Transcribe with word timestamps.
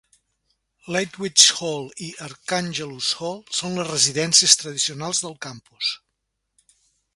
Ledwidge 0.93 1.51
Hall 1.57 1.85
i 2.05 2.07
Archangelus 2.29 3.11
Hall 3.21 3.39
són 3.59 3.77
les 3.81 3.89
residències 3.93 4.59
tradicionals 4.63 5.25
del 5.27 5.39
campus. 5.49 5.93